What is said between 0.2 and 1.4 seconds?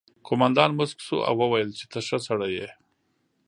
قومندان موسک شو او